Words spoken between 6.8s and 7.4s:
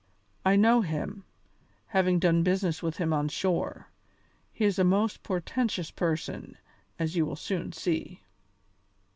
as you will